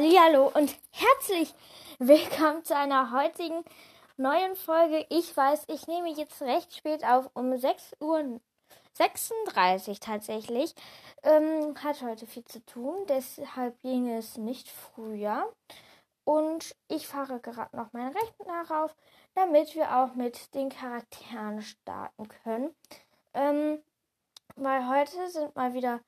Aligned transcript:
Hallihallo 0.00 0.50
und 0.54 0.74
herzlich 0.92 1.52
willkommen 1.98 2.64
zu 2.64 2.74
einer 2.74 3.12
heutigen 3.12 3.62
neuen 4.16 4.56
Folge. 4.56 5.04
Ich 5.10 5.36
weiß, 5.36 5.64
ich 5.68 5.88
nehme 5.88 6.08
jetzt 6.08 6.40
recht 6.40 6.74
spät 6.74 7.04
auf, 7.04 7.28
um 7.34 7.54
6 7.54 7.96
Uhr 8.00 8.40
36 8.94 10.00
tatsächlich. 10.00 10.74
Ähm, 11.22 11.74
hat 11.84 12.00
heute 12.00 12.26
viel 12.26 12.46
zu 12.46 12.64
tun, 12.64 13.04
deshalb 13.10 13.78
ging 13.82 14.08
es 14.08 14.38
nicht 14.38 14.70
früher. 14.70 15.52
Und 16.24 16.74
ich 16.88 17.06
fahre 17.06 17.38
gerade 17.38 17.76
noch 17.76 17.92
meinen 17.92 18.16
Rechner 18.16 18.70
rauf, 18.70 18.96
damit 19.34 19.74
wir 19.74 19.98
auch 19.98 20.14
mit 20.14 20.54
den 20.54 20.70
Charakteren 20.70 21.60
starten 21.60 22.26
können. 22.42 22.74
Ähm, 23.34 23.82
weil 24.56 24.88
heute 24.88 25.28
sind 25.28 25.54
mal 25.56 25.74
wieder 25.74 26.00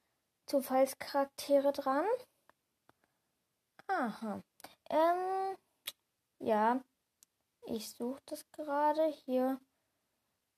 Zufallscharaktere 0.46 1.72
dran. 1.72 2.06
Aha. 3.98 4.42
Ähm, 4.88 5.56
ja, 6.38 6.80
ich 7.66 7.90
suche 7.90 8.22
das 8.26 8.50
gerade 8.52 9.06
hier. 9.26 9.60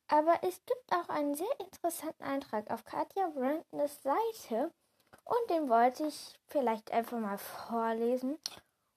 Aber 0.08 0.38
es 0.42 0.64
gibt 0.66 0.92
auch 0.92 1.08
einen 1.08 1.34
sehr 1.34 1.60
interessanten 1.60 2.22
Eintrag 2.22 2.70
auf 2.70 2.84
Katja 2.84 3.28
Brandners 3.28 4.02
Seite. 4.02 4.72
Und 5.24 5.50
den 5.50 5.68
wollte 5.68 6.06
ich 6.06 6.38
vielleicht 6.46 6.92
einfach 6.92 7.18
mal 7.18 7.38
vorlesen. 7.38 8.38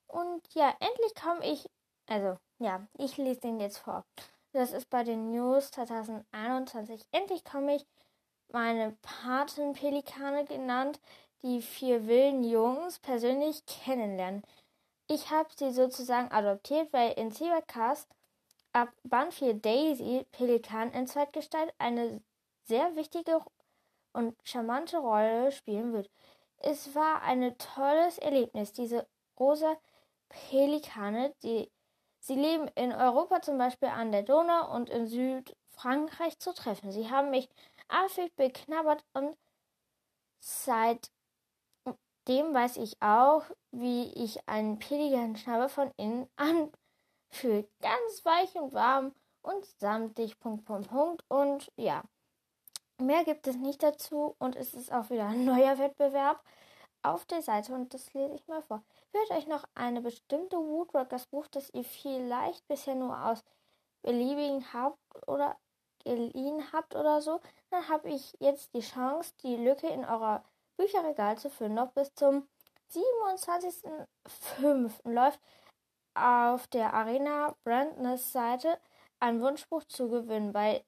Und 0.07 0.41
ja, 0.53 0.75
endlich 0.79 1.15
komme 1.15 1.45
ich. 1.45 1.69
Also, 2.07 2.37
ja, 2.59 2.85
ich 2.97 3.17
lese 3.17 3.41
den 3.41 3.59
jetzt 3.59 3.79
vor. 3.79 4.05
Das 4.51 4.71
ist 4.71 4.89
bei 4.89 5.03
den 5.03 5.31
News 5.31 5.71
2021. 5.71 7.05
Endlich 7.11 7.43
komme 7.43 7.75
ich 7.75 7.85
meine 8.49 8.97
Patenpelikane 9.01 10.45
genannt, 10.45 10.99
die 11.43 11.61
vier 11.61 12.07
wilden 12.07 12.43
Jungs 12.43 12.99
persönlich 12.99 13.65
kennenlernen. 13.65 14.43
Ich 15.07 15.29
habe 15.31 15.49
sie 15.55 15.71
sozusagen 15.71 16.31
adoptiert, 16.31 16.91
weil 16.91 17.13
in 17.13 17.31
Cybercast 17.31 18.09
ab 18.73 18.89
Band 19.03 19.33
4 19.33 19.53
Daisy 19.55 20.25
Pelikan 20.31 20.91
in 20.91 21.07
Zweitgestalt 21.07 21.73
eine 21.77 22.21
sehr 22.63 22.95
wichtige 22.95 23.41
und 24.13 24.35
charmante 24.43 24.97
Rolle 24.97 25.51
spielen 25.51 25.93
wird. 25.93 26.09
Es 26.57 26.93
war 26.95 27.21
ein 27.21 27.57
tolles 27.57 28.17
Erlebnis, 28.17 28.73
diese 28.73 29.07
rosa 29.39 29.77
Pelikane, 30.29 31.33
die 31.43 31.71
sie 32.19 32.35
leben 32.35 32.67
in 32.75 32.91
Europa 32.91 33.41
zum 33.41 33.57
Beispiel 33.57 33.89
an 33.89 34.11
der 34.11 34.23
Donau 34.23 34.73
und 34.75 34.89
in 34.89 35.07
Südfrankreich 35.07 36.39
zu 36.39 36.53
treffen. 36.53 36.91
Sie 36.91 37.09
haben 37.09 37.29
mich 37.29 37.47
affig 37.87 38.35
beknabbert 38.35 39.03
und 39.13 39.37
seit 40.39 41.09
dem 42.27 42.53
weiß 42.53 42.77
ich 42.77 43.01
auch, 43.01 43.43
wie 43.71 44.11
ich 44.13 44.47
einen 44.47 44.79
Pelikanschnabel 44.79 45.69
von 45.69 45.91
innen 45.97 46.27
anfühlt. 46.35 47.69
Ganz 47.81 48.25
weich 48.25 48.55
und 48.55 48.73
warm 48.73 49.13
und 49.41 49.65
samtig, 49.79 50.39
Punkt, 50.39 50.65
Punkt, 50.65 50.89
Punkt. 50.89 51.23
Und 51.29 51.71
ja, 51.75 52.03
mehr 52.99 53.23
gibt 53.23 53.47
es 53.47 53.55
nicht 53.55 53.81
dazu. 53.83 54.35
Und 54.39 54.55
es 54.55 54.73
ist 54.73 54.91
auch 54.91 55.09
wieder 55.09 55.27
ein 55.27 55.45
neuer 55.45 55.77
Wettbewerb 55.77 56.43
auf 57.01 57.25
der 57.25 57.41
Seite. 57.41 57.73
Und 57.73 57.93
das 57.93 58.13
lese 58.13 58.35
ich 58.35 58.47
mal 58.47 58.61
vor. 58.61 58.83
Führt 59.11 59.31
euch 59.31 59.47
noch 59.47 59.65
eine 59.75 60.01
bestimmte 60.01 60.57
Woodworkers 60.57 61.27
Buch, 61.27 61.47
das 61.47 61.69
ihr 61.73 61.83
vielleicht 61.83 62.67
bisher 62.67 62.95
nur 62.95 63.25
aus 63.25 63.43
beliebigen 64.01 64.73
habt 64.73 64.99
oder 65.27 65.57
geliehen 66.03 66.63
habt 66.71 66.95
oder 66.95 67.21
so, 67.21 67.41
dann 67.69 67.87
habe 67.89 68.09
ich 68.09 68.35
jetzt 68.39 68.73
die 68.73 68.81
Chance, 68.81 69.33
die 69.43 69.57
Lücke 69.57 69.87
in 69.87 70.05
eurer 70.05 70.43
Bücherregal 70.77 71.37
zu 71.37 71.49
füllen. 71.49 71.73
Noch 71.73 71.91
bis 71.91 72.13
zum 72.13 72.47
27.05. 72.91 75.11
läuft 75.11 75.41
auf 76.13 76.67
der 76.67 76.93
Arena 76.93 77.55
Brandness 77.63 78.31
Seite 78.31 78.79
ein 79.19 79.41
Wunschbuch 79.41 79.83
zu 79.83 80.09
gewinnen, 80.09 80.53
bei 80.53 80.85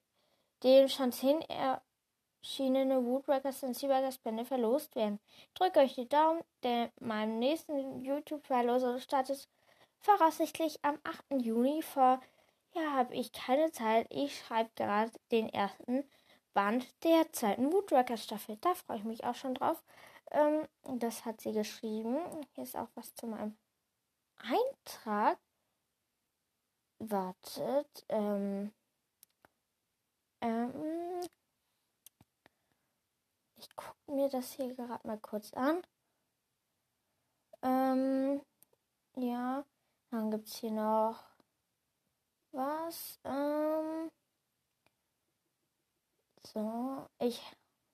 dem 0.62 0.88
schon 0.88 1.12
zehn 1.12 1.42
erschienene 1.42 3.04
Woodbreakers 3.04 3.62
und 3.62 3.76
Seabaggers 3.76 4.18
Bände 4.18 4.44
verlost 4.44 4.96
werden. 4.96 5.20
Ich 5.26 5.48
drücke 5.54 5.80
euch 5.80 5.94
die 5.94 6.08
Daumen, 6.08 6.42
denn 6.62 6.90
mein 7.00 7.38
nächsten 7.38 8.00
YouTube-Verlosung 8.00 8.98
startet 8.98 9.48
voraussichtlich 9.98 10.78
am 10.82 10.98
8. 11.04 11.42
Juni. 11.42 11.82
Vor 11.82 12.20
ja, 12.72 12.92
habe 12.92 13.14
ich 13.14 13.32
keine 13.32 13.72
Zeit. 13.72 14.06
Ich 14.10 14.38
schreibe 14.38 14.70
gerade 14.76 15.10
den 15.32 15.48
ersten 15.48 16.04
Band 16.54 16.86
der 17.04 17.32
zweiten 17.32 17.72
Woodworker 17.72 18.16
Staffel. 18.16 18.56
Da 18.60 18.74
freue 18.74 18.98
ich 18.98 19.04
mich 19.04 19.24
auch 19.24 19.34
schon 19.34 19.54
drauf. 19.54 19.82
Ähm, 20.30 20.66
das 20.98 21.24
hat 21.24 21.40
sie 21.40 21.52
geschrieben. 21.52 22.18
Hier 22.54 22.64
ist 22.64 22.76
auch 22.76 22.88
was 22.94 23.14
zu 23.14 23.26
meinem 23.26 23.56
Eintrag. 24.38 25.38
Wartet. 26.98 28.04
Ähm, 28.08 28.72
ähm, 30.40 31.20
ich 33.56 33.74
gucke 33.76 34.12
mir 34.12 34.28
das 34.28 34.52
hier 34.52 34.74
gerade 34.74 35.06
mal 35.06 35.18
kurz 35.18 35.52
an. 35.54 35.82
Ähm, 37.62 38.40
ja, 39.16 39.64
dann 40.10 40.30
gibt 40.30 40.48
es 40.48 40.56
hier 40.56 40.70
noch 40.70 41.22
was. 42.52 43.18
Ähm, 43.24 44.10
so, 46.52 47.08
ich. 47.18 47.40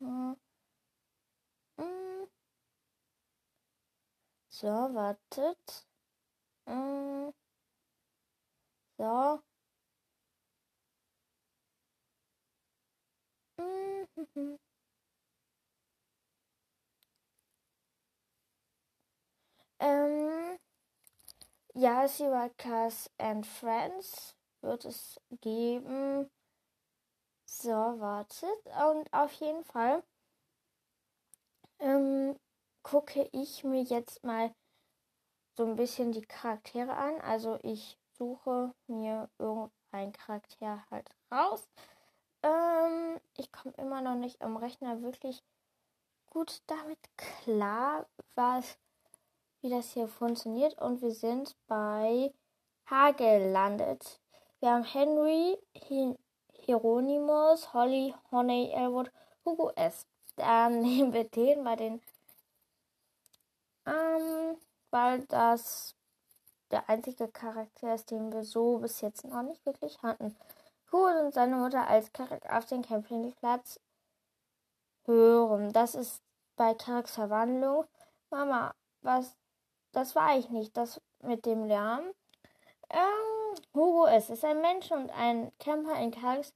Hm, 0.00 0.36
hm. 1.78 2.26
so, 4.48 4.66
wartet. 4.94 5.86
Hm, 6.66 7.32
so. 8.98 9.42
Hm, 13.58 14.06
ähm, 19.80 20.58
ja, 21.74 22.08
Cass 22.56 23.10
and 23.18 23.46
Friends 23.46 24.34
wird 24.62 24.84
es 24.84 25.20
geben. 25.40 26.28
So, 27.58 27.70
wartet. 27.70 28.66
Und 28.86 29.10
auf 29.14 29.32
jeden 29.32 29.64
Fall 29.64 30.02
ähm, 31.78 32.38
gucke 32.82 33.30
ich 33.32 33.64
mir 33.64 33.82
jetzt 33.82 34.22
mal 34.22 34.54
so 35.56 35.64
ein 35.64 35.74
bisschen 35.74 36.12
die 36.12 36.20
Charaktere 36.20 36.94
an. 36.94 37.18
Also 37.22 37.58
ich 37.62 37.98
suche 38.18 38.74
mir 38.88 39.30
irgendeinen 39.38 40.12
Charakter 40.12 40.84
halt 40.90 41.08
raus. 41.32 41.66
Ähm, 42.42 43.18
ich 43.38 43.50
komme 43.52 43.72
immer 43.78 44.02
noch 44.02 44.16
nicht 44.16 44.42
am 44.42 44.58
Rechner 44.58 45.00
wirklich 45.00 45.42
gut 46.28 46.60
damit 46.66 46.98
klar, 47.16 48.06
was, 48.34 48.78
wie 49.62 49.70
das 49.70 49.92
hier 49.92 50.08
funktioniert. 50.08 50.78
Und 50.78 51.00
wir 51.00 51.12
sind 51.12 51.56
bei 51.68 52.34
H 52.90 53.12
gelandet. 53.12 54.20
Wir 54.60 54.72
haben 54.72 54.84
Henry, 54.84 55.56
Hieronymus, 56.66 57.72
Holly, 57.72 58.12
Honey, 58.30 58.72
Elwood, 58.74 59.10
Hugo 59.44 59.70
S. 59.76 60.04
Dann 60.36 60.80
nehmen 60.82 61.12
wir 61.12 61.24
den 61.24 61.62
bei 61.64 61.76
den, 61.76 62.02
ähm, 63.86 64.56
weil 64.90 65.24
das 65.26 65.94
der 66.72 66.88
einzige 66.88 67.28
Charakter 67.28 67.94
ist, 67.94 68.10
den 68.10 68.32
wir 68.32 68.42
so 68.42 68.78
bis 68.78 69.00
jetzt 69.00 69.24
noch 69.24 69.42
nicht 69.42 69.64
wirklich 69.64 70.02
hatten. 70.02 70.36
Hugo 70.90 71.06
und 71.06 71.32
seine 71.32 71.56
Mutter 71.56 71.86
als 71.86 72.12
Charakter 72.12 72.58
auf 72.58 72.66
den 72.66 72.82
Campingplatz 72.82 73.80
hören. 75.04 75.72
Das 75.72 75.94
ist 75.94 76.20
bei 76.56 76.74
Karaks 76.74 77.14
Verwandlung. 77.14 77.84
Mama, 78.30 78.74
was, 79.02 79.36
das 79.92 80.16
war 80.16 80.36
ich 80.36 80.50
nicht, 80.50 80.76
das 80.76 81.00
mit 81.22 81.46
dem 81.46 81.64
Lärm. 81.64 82.10
Ähm, 82.90 83.35
Hugo 83.74 84.06
S. 84.06 84.30
ist 84.30 84.44
ein 84.44 84.60
Mensch 84.60 84.90
und 84.90 85.10
ein 85.10 85.52
Camper 85.58 85.98
in 86.00 86.10
Karaks 86.10 86.54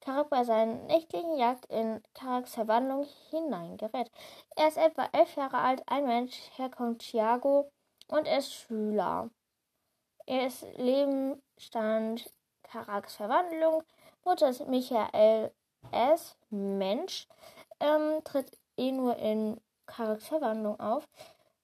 Karak 0.00 0.30
bei 0.30 0.44
seiner 0.44 0.74
nächtlichen 0.84 1.36
Jagd 1.36 1.66
in 1.66 2.02
Karaks 2.14 2.54
Verwandlung 2.54 3.06
hineingerät. 3.28 4.10
Er 4.56 4.68
ist 4.68 4.78
etwa 4.78 5.08
elf 5.12 5.36
Jahre 5.36 5.58
alt, 5.58 5.82
ein 5.86 6.06
Mensch, 6.06 6.40
herkommt 6.56 7.02
Thiago 7.02 7.70
und 8.08 8.26
er 8.26 8.38
ist 8.38 8.52
Schüler. 8.52 9.28
Er 10.26 10.46
ist 10.46 10.64
Lebensstand 10.78 12.32
Karaks 12.62 13.16
Verwandlung. 13.16 13.82
Mutter 14.24 14.48
ist 14.48 14.66
Michael 14.68 15.52
S. 15.92 16.36
Mensch. 16.48 17.28
Ähm, 17.78 18.24
tritt 18.24 18.56
eh 18.76 18.92
nur 18.92 19.16
in 19.16 19.60
Karaks 19.86 20.28
Verwandlung 20.28 20.80
auf. 20.80 21.06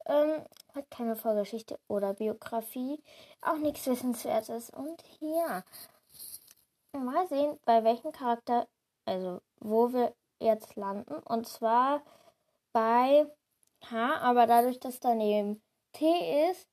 Ähm, 0.07 0.45
hat 0.75 0.91
keine 0.91 1.17
Vorgeschichte 1.17 1.79
oder 1.89 2.15
Biografie. 2.15 3.03
Auch 3.41 3.59
nichts 3.59 3.87
Wissenswertes. 3.87 4.71
Und 4.71 5.03
ja, 5.21 5.65
mal 6.93 7.27
sehen, 7.29 7.59
bei 7.65 7.83
welchem 7.85 8.13
Charakter, 8.13 8.69
also 9.05 9.41
wo 9.59 9.93
wir 9.93 10.15
jetzt 10.39 10.77
landen. 10.77 11.15
Und 11.25 11.49
zwar 11.49 12.03
bei 12.73 13.27
H, 13.91 14.17
aber 14.19 14.47
dadurch, 14.47 14.79
dass 14.81 15.01
daneben 15.01 15.63
T 15.93 16.51
ist, 16.51 16.69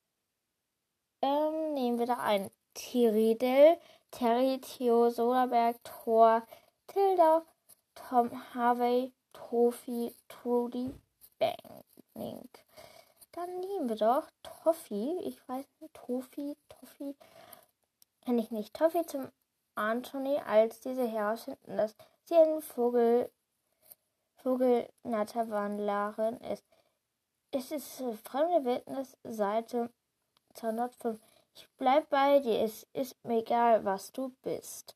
ähm, 1.21 1.73
nehmen 1.73 1.99
wir 1.99 2.05
da 2.05 2.17
ein 2.17 2.51
Tiridel, 2.73 3.77
Terry, 4.11 4.59
Theo, 4.59 5.09
Soderberg, 5.09 5.77
Thor, 5.83 6.43
Tilda, 6.87 7.43
Tom 7.95 8.29
Harvey, 8.53 9.13
Tofi, 9.31 10.13
Trudy, 10.27 10.93
Banning. 11.39 12.49
Dann 13.33 13.59
nehmen 13.59 13.89
wir 13.89 13.95
doch 13.95 14.27
Toffi. 14.43 15.17
Ich 15.23 15.47
weiß 15.49 15.65
nicht, 15.79 15.93
Tofi, 15.93 16.55
Toffi. 16.69 17.15
Kenne 18.21 18.41
ich 18.41 18.51
nicht. 18.51 18.73
Toffi 18.73 19.05
zum 19.05 19.29
Anthony, 19.75 20.37
als 20.37 20.79
diese 20.81 21.07
herausfinden, 21.07 21.77
dass 21.77 21.95
sie 22.25 22.35
ein 22.35 22.61
Vogel, 22.61 23.31
Vogelnatterwandlerin 24.37 26.37
ist. 26.41 26.63
Es 27.51 27.71
ist 27.71 28.03
fremde 28.23 28.65
Wildnis, 28.65 29.17
Seite 29.23 29.89
205. 30.53 31.19
Ich 31.55 31.67
bleib 31.77 32.09
bei 32.09 32.39
dir. 32.39 32.61
Es 32.61 32.87
ist 32.93 33.23
mir 33.25 33.39
egal, 33.39 33.83
was 33.83 34.11
du 34.11 34.29
bist. 34.43 34.95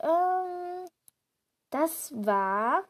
Ähm, 0.00 0.88
das 1.70 2.12
war. 2.14 2.84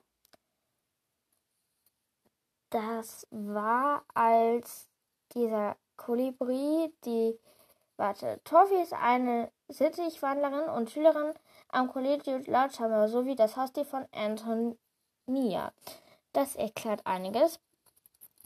Das 2.73 3.27
war 3.31 4.03
als 4.15 4.89
dieser 5.35 5.77
Kolibri, 5.97 6.91
die. 7.05 7.39
Warte, 7.99 8.41
Toffi 8.45 8.77
ist 8.83 8.95
eine 8.95 9.53
Sittichwandlerin 9.69 10.71
und 10.71 10.91
Schülerin 10.91 11.35
am 11.69 11.93
Collegio 11.93 12.39
Lautschammer 12.47 13.09
sowie 13.09 13.37
das 13.37 13.59
Haustier 13.59 13.85
von 13.85 14.07
Antonia. 14.13 15.73
Das 16.33 16.57
erklärt 16.57 17.07
einiges. 17.07 17.61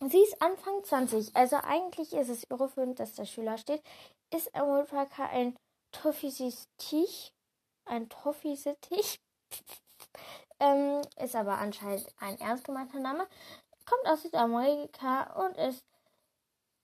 Sie 0.00 0.20
ist 0.20 0.42
Anfang 0.42 0.82
20, 0.82 1.34
also 1.36 1.56
eigentlich 1.62 2.12
ist 2.12 2.28
es 2.28 2.44
irreführend, 2.50 2.98
dass 2.98 3.14
der 3.14 3.24
Schüler 3.24 3.56
steht. 3.56 3.82
Ist 4.34 4.48
im 4.48 4.62
Woodpecker 4.62 5.30
ein 5.30 5.56
Toffisittich, 5.92 7.32
ein 7.84 8.08
Toffisittich, 8.08 9.20
ähm, 10.60 11.00
ist 11.18 11.36
aber 11.36 11.58
anscheinend 11.58 12.08
ein 12.18 12.38
ernst 12.40 12.64
gemeinter 12.64 12.98
Name, 12.98 13.26
kommt 13.86 14.06
aus 14.06 14.22
Südamerika 14.22 15.32
und 15.44 15.56
ist 15.56 15.84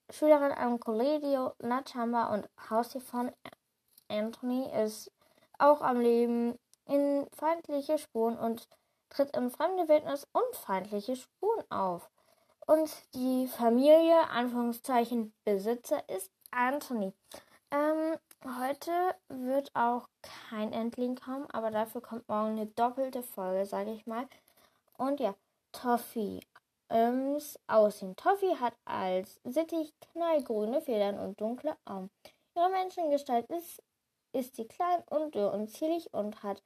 Schülerin 0.09 0.51
am 0.51 0.79
Collegio 0.79 1.53
Nachamba 1.59 2.33
und 2.33 2.49
Haustier 2.69 3.01
von 3.01 3.31
Anthony 4.07 4.69
ist 4.83 5.11
auch 5.57 5.81
am 5.81 5.99
Leben 5.99 6.57
in 6.85 7.27
feindliche 7.33 7.97
Spuren 7.97 8.37
und 8.37 8.67
tritt 9.09 9.35
in 9.35 9.49
fremde 9.49 9.87
Wildnis 9.87 10.27
und 10.33 10.55
feindliche 10.55 11.15
Spuren 11.15 11.63
auf. 11.69 12.09
Und 12.65 12.91
die 13.13 13.47
Familie, 13.47 14.29
Anführungszeichen 14.29 15.33
Besitzer, 15.43 16.07
ist 16.09 16.31
Anthony. 16.51 17.13
Ähm, 17.71 18.17
heute 18.45 19.15
wird 19.29 19.71
auch 19.73 20.07
kein 20.49 20.71
Endling 20.71 21.15
kommen, 21.15 21.49
aber 21.51 21.71
dafür 21.71 22.01
kommt 22.01 22.27
morgen 22.29 22.51
eine 22.51 22.67
doppelte 22.67 23.23
Folge, 23.23 23.65
sage 23.65 23.91
ich 23.91 24.05
mal. 24.05 24.27
Und 24.97 25.19
ja, 25.19 25.35
Toffee. 25.71 26.39
Ums 26.93 27.59
Aussehen. 27.65 28.15
Toffee 28.15 28.55
hat 28.59 28.75
als 28.85 29.41
Sittich 29.43 29.91
knallgrüne 30.11 30.79
Federn 30.79 31.17
und 31.17 31.41
dunkle 31.41 31.75
Augen. 31.85 32.11
Ihre 32.55 32.69
Menschengestalt 32.69 33.49
ist, 33.49 33.81
ist 34.31 34.55
sie 34.55 34.67
klein 34.67 35.01
und 35.09 35.33
dürr 35.33 35.51
und 35.53 35.69
zierlich 35.69 36.13
und 36.13 36.43
hat 36.43 36.61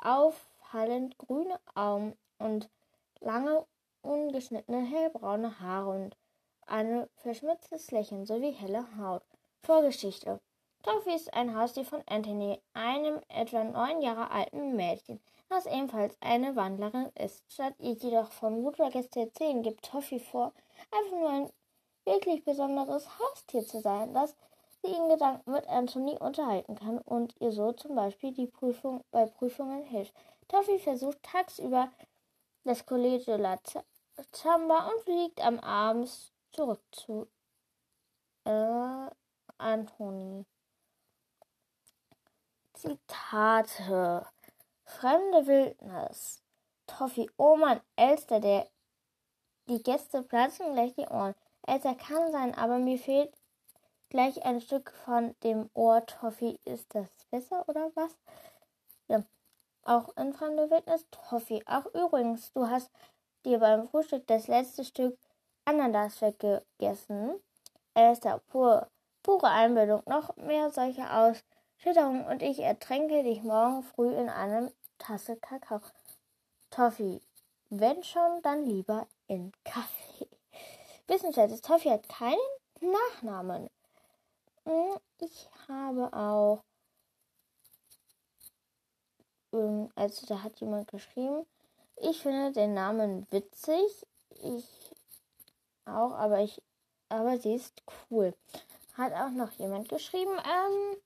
auffallend 0.00 1.18
grüne 1.18 1.60
Augen 1.74 2.16
und 2.38 2.70
lange 3.20 3.66
ungeschnittene 4.00 4.82
hellbraune 4.82 5.60
Haare 5.60 5.90
und 5.90 6.16
ein 6.66 7.06
verschmitztes 7.16 7.90
Lächeln 7.90 8.24
sowie 8.24 8.52
helle 8.52 8.96
Haut. 8.96 9.24
Vorgeschichte. 9.62 10.40
Toffee 10.86 11.16
ist 11.16 11.34
ein 11.34 11.58
Haustier 11.58 11.84
von 11.84 12.00
Anthony, 12.06 12.62
einem 12.72 13.20
etwa 13.26 13.64
neun 13.64 14.02
Jahre 14.02 14.30
alten 14.30 14.76
Mädchen, 14.76 15.20
das 15.48 15.66
ebenfalls 15.66 16.16
eine 16.20 16.54
Wandlerin 16.54 17.10
ist. 17.18 17.42
Statt 17.52 17.74
ihr 17.80 17.94
jedoch 17.94 18.30
von 18.30 18.62
Woodruggers 18.62 19.10
zu 19.10 19.18
erzählen, 19.18 19.64
gibt 19.64 19.84
Toffee 19.84 20.20
vor, 20.20 20.52
einfach 20.92 21.18
nur 21.18 21.28
ein 21.28 21.50
wirklich 22.04 22.44
besonderes 22.44 23.08
Haustier 23.18 23.66
zu 23.66 23.80
sein, 23.80 24.14
das 24.14 24.36
sie 24.80 24.92
in 24.92 25.08
Gedanken 25.08 25.50
mit 25.50 25.66
Anthony 25.66 26.16
unterhalten 26.20 26.76
kann 26.76 26.98
und 26.98 27.34
ihr 27.40 27.50
so 27.50 27.72
zum 27.72 27.96
Beispiel 27.96 28.32
die 28.32 28.46
Prüfung 28.46 29.02
bei 29.10 29.26
Prüfungen 29.26 29.82
hilft. 29.86 30.14
Toffee 30.46 30.78
versucht 30.78 31.20
tagsüber 31.24 31.90
das 32.62 32.86
Collegio 32.86 33.36
La 33.36 33.58
Chamba 34.32 34.88
und 34.88 35.00
fliegt 35.00 35.44
am 35.44 35.58
Abend 35.58 36.32
zurück 36.52 36.80
zu 36.92 37.26
äh, 38.44 39.10
Anthony. 39.58 40.46
Zitate. 42.86 44.24
Fremde 44.84 45.46
Wildnis. 45.46 46.42
Toffi, 46.86 47.28
oh 47.36 47.56
Mann, 47.56 47.80
Elster, 47.96 48.38
der 48.38 48.68
die 49.68 49.82
Gäste 49.82 50.22
platzen 50.22 50.72
gleich 50.72 50.94
die 50.94 51.08
Ohren. 51.08 51.34
Elster 51.66 51.96
kann 51.96 52.30
sein, 52.30 52.54
aber 52.54 52.78
mir 52.78 52.96
fehlt 52.96 53.36
gleich 54.08 54.44
ein 54.44 54.60
Stück 54.60 54.92
von 55.04 55.34
dem 55.42 55.68
Ohr. 55.74 56.06
Toffi, 56.06 56.60
ist 56.64 56.94
das 56.94 57.08
besser 57.32 57.68
oder 57.68 57.90
was? 57.96 58.16
Ja. 59.08 59.24
Auch 59.82 60.16
in 60.16 60.32
fremde 60.32 60.70
Wildnis, 60.70 61.04
Toffi. 61.10 61.62
Ach, 61.66 61.86
übrigens, 61.86 62.52
du 62.52 62.68
hast 62.68 62.90
dir 63.44 63.58
beim 63.58 63.88
Frühstück 63.88 64.28
das 64.28 64.46
letzte 64.46 64.84
Stück 64.84 65.18
Ananas 65.64 66.22
weggegessen. 66.22 67.40
Elster, 67.94 68.40
pur, 68.46 68.88
pure 69.24 69.48
Einbildung. 69.48 70.02
Noch 70.06 70.36
mehr 70.36 70.70
solche 70.70 71.12
aus. 71.12 71.42
Schitterung 71.78 72.24
und 72.26 72.42
ich 72.42 72.60
ertränke 72.60 73.22
dich 73.22 73.42
morgen 73.42 73.82
früh 73.82 74.12
in 74.12 74.28
einer 74.28 74.72
Tasse 74.98 75.36
Kakao. 75.36 75.80
Toffee, 76.70 77.20
wenn 77.70 78.02
schon, 78.02 78.42
dann 78.42 78.64
lieber 78.64 79.06
in 79.28 79.52
Kaffee. 79.64 80.28
Wissenschaft, 81.06 81.62
Toffee 81.64 81.90
hat 81.90 82.08
keinen 82.08 82.36
Nachnamen. 82.80 83.70
Hm, 84.64 84.98
ich 85.18 85.48
habe 85.68 86.12
auch, 86.12 86.64
ähm, 89.52 89.90
also 89.94 90.26
da 90.26 90.42
hat 90.42 90.60
jemand 90.60 90.88
geschrieben, 90.88 91.46
ich 91.96 92.20
finde 92.22 92.52
den 92.52 92.74
Namen 92.74 93.26
witzig. 93.30 94.06
Ich 94.42 94.66
auch, 95.86 96.12
aber 96.12 96.40
ich, 96.40 96.60
aber 97.08 97.38
sie 97.38 97.54
ist 97.54 97.82
cool. 98.10 98.34
Hat 98.94 99.12
auch 99.12 99.30
noch 99.30 99.52
jemand 99.52 99.88
geschrieben, 99.88 100.32
ähm, 100.32 100.96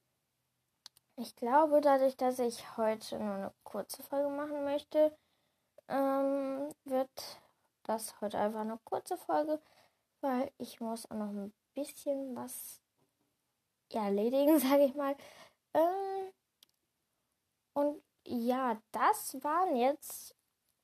ich 1.21 1.37
glaube, 1.37 1.81
dadurch, 1.81 2.17
dass 2.17 2.39
ich 2.39 2.77
heute 2.77 3.19
nur 3.19 3.35
eine 3.35 3.53
kurze 3.63 4.03
Folge 4.03 4.29
machen 4.29 4.65
möchte, 4.65 5.17
ähm, 5.89 6.73
wird 6.85 7.41
das 7.83 8.21
heute 8.21 8.39
einfach 8.39 8.61
eine 8.61 8.79
kurze 8.85 9.17
Folge, 9.17 9.61
weil 10.21 10.51
ich 10.59 10.81
muss 10.81 11.11
auch 11.11 11.17
noch 11.17 11.31
ein 11.31 11.53
bisschen 11.75 12.35
was 12.37 12.81
erledigen, 13.93 14.59
sage 14.61 14.85
ich 14.85 14.95
mal. 14.95 15.17
Ähm, 15.75 16.33
und 17.75 18.03
ja, 18.27 18.81
das 18.93 19.43
waren 19.43 19.77
jetzt, 19.77 20.35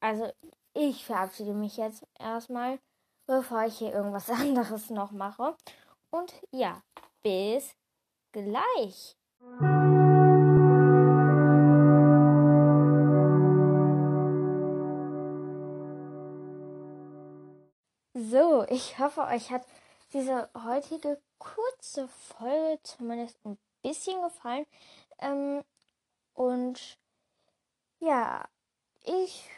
also 0.01 0.31
ich 0.75 1.05
verabschiede 1.05 1.55
mich 1.55 1.77
jetzt 1.77 2.07
erstmal, 2.19 2.79
bevor 3.27 3.65
ich 3.65 3.79
hier 3.79 3.93
irgendwas 3.93 4.31
anderes 4.31 4.91
noch 4.91 5.13
mache. 5.13 5.57
Und 6.11 6.35
ja, 6.51 6.83
bis 7.23 7.75
gleich. 8.33 9.17
So, 18.19 18.65
ich 18.71 18.99
hoffe, 18.99 19.25
euch 19.25 19.51
hat 19.51 19.67
diese 20.15 20.49
heutige 20.65 21.21
kurze 21.39 22.09
Folge 22.09 22.83
zumindest 22.83 23.37
ein 23.45 23.59
bisschen 23.83 24.23
gefallen. 24.23 24.65
Ähm, 25.19 25.63
und 26.33 26.97
ja, 27.99 28.47
ich 29.05 29.51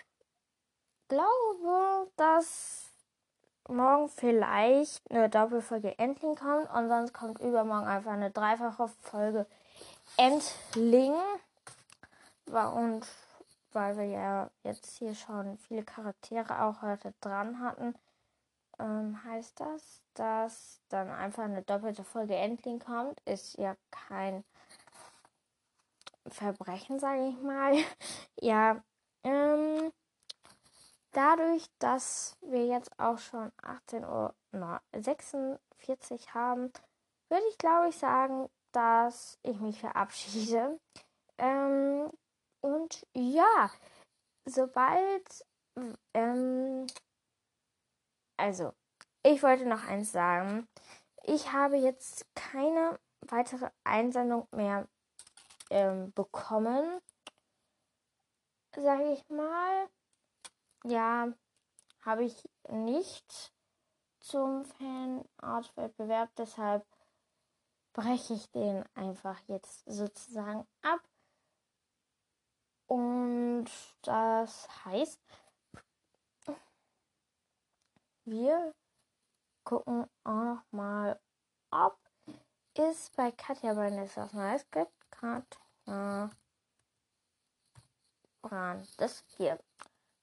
glaube, 1.07 2.11
dass 2.17 2.91
morgen 3.69 4.09
vielleicht 4.09 5.09
eine 5.09 5.31
Doppelfolge 5.31 5.97
Endling 5.97 6.35
kommt 6.35 6.69
und 6.69 6.89
sonst 6.89 7.15
kommt 7.15 7.39
übermorgen 7.39 7.87
einfach 7.87 8.11
eine 8.11 8.33
dreifache 8.33 8.89
Folge 8.89 9.47
Endling. 10.17 11.15
Und 12.47 13.07
weil 13.73 13.97
wir 13.97 14.07
ja 14.07 14.51
jetzt 14.65 14.99
hier 14.99 15.15
schon 15.15 15.59
viele 15.59 15.85
Charaktere 15.85 16.61
auch 16.65 16.83
heute 16.83 17.15
dran 17.21 17.61
hatten, 17.61 17.95
ähm, 18.79 19.23
heißt 19.25 19.61
das, 19.61 20.03
dass 20.15 20.81
dann 20.89 21.11
einfach 21.11 21.45
eine 21.45 21.63
doppelte 21.63 22.05
Folge 22.05 22.35
Endling 22.37 22.79
kommt. 22.79 23.21
Ist 23.25 23.59
ja 23.59 23.77
kein 23.91 24.45
Verbrechen, 26.29 26.99
sage 26.99 27.29
ich 27.29 27.41
mal. 27.41 27.75
ja, 28.41 28.83
ähm, 29.25 29.93
dadurch, 31.13 31.67
dass 31.79 32.37
wir 32.41 32.67
jetzt 32.67 32.99
auch 32.99 33.19
schon 33.19 33.51
18.46 33.63 34.05
Uhr 36.13 36.35
haben, 36.35 36.73
würde 37.29 37.45
ich 37.51 37.59
glaube 37.59 37.89
ich 37.89 37.97
sagen, 37.97 38.49
dass 38.73 39.39
ich 39.43 39.59
mich 39.61 39.81
verabschiede. 39.81 40.79
Ähm, 41.41 42.11
und 42.61 43.07
ja, 43.15 43.71
sobald, 44.45 45.47
ähm, 46.13 46.89
also, 48.39 48.73
ich 49.25 49.43
wollte 49.43 49.67
noch 49.67 49.85
eins 49.85 50.13
sagen. 50.13 50.69
Ich 51.25 51.53
habe 51.53 51.77
jetzt 51.77 52.25
keine 52.35 52.99
weitere 53.21 53.69
Einsendung 53.85 54.47
mehr 54.53 54.89
ähm, 55.71 56.13
bekommen, 56.13 57.01
sage 58.77 59.13
ich 59.13 59.29
mal. 59.29 59.89
Ja, 60.85 61.33
habe 62.05 62.25
ich 62.25 62.49
nicht 62.71 63.53
zum 64.21 64.65
Fanart-Wettbewerb, 64.65 66.31
deshalb 66.37 66.87
breche 67.93 68.35
ich 68.35 68.51
den 68.53 68.85
einfach 68.95 69.39
jetzt 69.49 69.83
sozusagen 69.85 70.65
ab. 70.83 71.01
Und 72.87 73.67
das 74.03 74.69
heißt, 74.85 75.21
wir 78.31 78.75
gucken 79.65 80.07
auch 80.25 80.45
noch 80.45 80.63
mal, 80.71 81.21
ob 81.71 81.99
es 82.75 83.11
bei 83.11 83.31
Katja 83.33 83.75
Brandes 83.75 84.17
was 84.17 84.33
Neues 84.33 84.71
gibt. 84.71 85.11
Katja 85.11 86.31
Brandes 88.43 89.25
hier. 89.37 89.59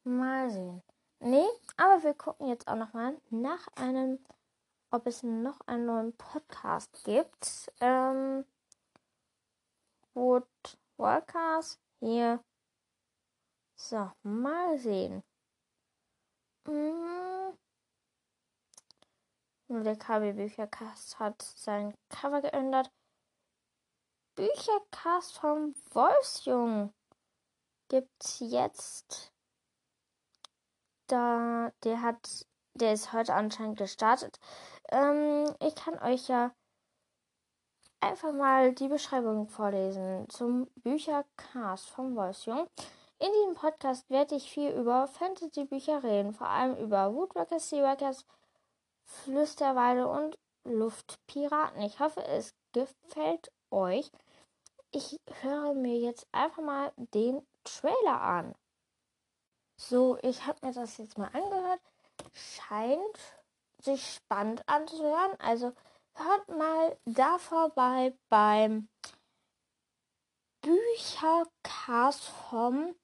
Mal 0.04 0.50
sehen. 0.50 0.82
Nee, 1.20 1.48
aber 1.78 2.04
wir 2.04 2.14
gucken 2.14 2.48
jetzt 2.48 2.68
auch 2.68 2.76
noch 2.76 2.94
mal 2.94 3.20
nach 3.30 3.68
einem 3.76 4.20
ob 4.96 5.08
es 5.08 5.24
noch 5.24 5.60
einen 5.68 5.86
neuen 5.86 6.14
Podcast 6.14 7.04
gibt. 7.04 7.72
Ähm, 7.82 8.46
Wood 10.14 10.48
Walkers 10.96 11.80
hier. 12.00 12.42
So, 13.76 14.10
mal 14.24 14.78
sehen. 14.78 15.22
Hm. 16.66 17.58
Der 19.68 19.96
KB 19.96 20.34
Büchercast 20.34 21.18
hat 21.18 21.42
sein 21.42 21.96
Cover 22.10 22.42
geändert. 22.42 22.92
Büchercast 24.36 25.40
vom 25.40 25.74
Wolfsjungen 25.92 26.94
gibt's 27.88 28.40
jetzt. 28.42 29.34
Da, 31.08 31.72
der 31.84 32.02
hat, 32.04 32.46
der 32.76 32.94
ist 32.94 33.12
heute 33.12 33.34
anscheinend 33.34 33.80
gestartet. 33.80 34.40
Ähm, 34.90 35.52
ich 35.60 35.74
kann 35.74 35.98
euch 36.00 36.28
ja 36.28 36.54
einfach 38.02 38.34
mal 38.34 38.72
die 38.74 38.88
Beschreibung 38.88 39.48
vorlesen 39.48 40.30
zum 40.30 40.68
Büchercast 40.76 41.90
vom 41.90 42.16
Wolfsjung. 42.16 42.68
In 43.18 43.32
diesem 43.32 43.56
Podcast 43.56 44.08
werde 44.12 44.36
ich 44.36 44.52
viel 44.52 44.70
über 44.72 45.08
Fantasy-Bücher 45.08 46.04
reden, 46.04 46.34
vor 46.34 46.48
allem 46.48 46.76
über 46.78 47.14
Woodwalkers, 47.16 47.70
Seawalkers, 47.70 48.26
Flüsterweide 49.06 50.08
und 50.08 50.38
Luftpiraten. 50.64 51.82
Ich 51.82 52.00
hoffe, 52.00 52.24
es 52.24 52.54
gefällt 52.74 53.52
euch. 53.72 54.12
Ich 54.92 55.20
höre 55.42 55.74
mir 55.74 55.98
jetzt 55.98 56.28
einfach 56.32 56.64
mal 56.64 56.92
den 56.96 57.46
Trailer 57.64 58.22
an. 58.22 58.56
So, 59.78 60.18
ich 60.22 60.46
habe 60.46 60.66
mir 60.66 60.74
das 60.74 60.98
jetzt 60.98 61.18
mal 61.18 61.30
angehört. 61.34 61.82
Scheint 62.34 63.20
sich 63.82 64.16
spannend 64.16 64.64
anzuhören. 64.68 65.38
Also 65.40 65.74
hört 66.14 66.48
mal 66.50 66.98
da 67.06 67.38
vorbei 67.38 68.18
beim 68.30 68.88
Büchercast 70.62 72.24
vom 72.24 72.96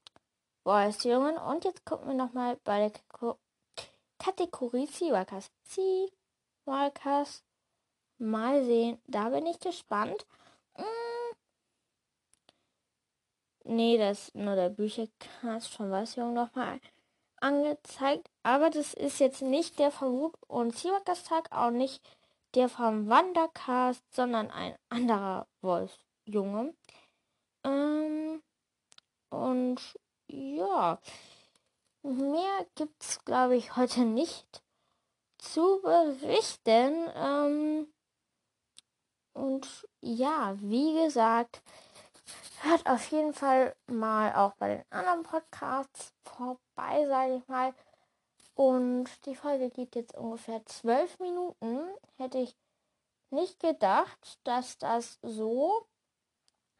Voice-Jungen. 0.63 1.37
Und 1.37 1.65
jetzt 1.65 1.85
gucken 1.85 2.07
wir 2.07 2.15
nochmal 2.15 2.57
bei 2.63 2.89
der 2.89 2.91
Kategorie 4.21 4.85
Seawalkers. 4.85 5.51
Seawalkers. 5.63 7.43
Mal 8.19 8.63
sehen. 8.65 9.01
Da 9.07 9.29
bin 9.29 9.47
ich 9.47 9.59
gespannt. 9.59 10.25
Hm. 10.75 10.85
Nee, 13.63 13.97
das 13.97 14.27
ist 14.27 14.35
nur 14.35 14.55
der 14.55 14.69
Büchercast 14.69 15.73
vom 15.73 15.89
Voice-Jungen 15.89 16.33
nochmal 16.33 16.79
angezeigt, 17.37 18.29
aber 18.43 18.69
das 18.69 18.93
ist 18.93 19.19
jetzt 19.19 19.41
nicht 19.41 19.79
der 19.79 19.91
vom 19.91 20.15
Rook 20.15 20.37
und 20.47 20.75
Siwakas 20.75 21.23
Tag, 21.23 21.51
auch 21.51 21.71
nicht 21.71 22.01
der 22.53 22.69
vom 22.69 23.09
Wandercast, 23.09 24.03
sondern 24.13 24.51
ein 24.51 24.75
anderer 24.89 25.47
Wolfsjunge. 25.61 26.75
Ähm, 27.63 28.41
und 29.29 29.79
ja, 30.27 30.99
mehr 32.03 32.65
gibt's 32.75 33.23
glaube 33.25 33.55
ich 33.55 33.75
heute 33.75 34.01
nicht 34.01 34.63
zu 35.37 35.81
berichten. 35.81 37.09
Ähm, 37.15 37.87
und 39.33 39.87
ja, 40.01 40.55
wie 40.59 41.03
gesagt, 41.03 41.61
Hört 42.63 42.85
auf 42.85 43.09
jeden 43.09 43.33
Fall 43.33 43.75
mal 43.87 44.35
auch 44.35 44.53
bei 44.53 44.75
den 44.75 44.85
anderen 44.91 45.23
Podcasts 45.23 46.13
vorbei, 46.23 47.07
sage 47.07 47.37
ich 47.37 47.47
mal. 47.47 47.73
Und 48.53 49.09
die 49.25 49.35
Folge 49.35 49.71
geht 49.71 49.95
jetzt 49.95 50.13
ungefähr 50.13 50.63
zwölf 50.67 51.17
Minuten. 51.17 51.89
Hätte 52.17 52.37
ich 52.37 52.55
nicht 53.31 53.59
gedacht, 53.59 54.37
dass 54.43 54.77
das 54.77 55.17
so 55.23 55.87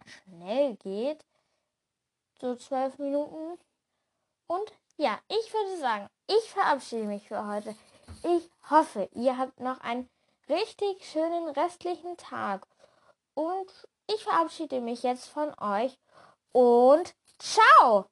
schnell 0.05 0.75
geht. 0.75 1.25
So 2.39 2.55
zwölf 2.57 2.99
Minuten. 2.99 3.59
Und 4.45 4.71
ja, 4.97 5.19
ich 5.27 5.53
würde 5.53 5.79
sagen, 5.79 6.07
ich 6.27 6.49
verabschiede 6.51 7.03
mich 7.03 7.27
für 7.27 7.45
heute. 7.47 7.75
Ich 8.23 8.49
hoffe, 8.69 9.09
ihr 9.13 9.37
habt 9.37 9.59
noch 9.59 9.79
einen 9.81 10.09
richtig 10.49 11.05
schönen 11.05 11.49
restlichen 11.49 12.17
Tag. 12.17 12.67
Und 13.33 13.71
ich 14.07 14.23
verabschiede 14.23 14.81
mich 14.81 15.03
jetzt 15.03 15.27
von 15.27 15.53
euch 15.59 15.97
und 16.51 17.13
ciao! 17.39 18.05